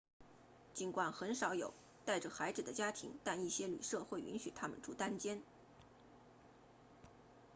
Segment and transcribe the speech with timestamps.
[0.73, 5.43] 尽管很少有带着孩子的家庭但一些旅舍会允许他们住单间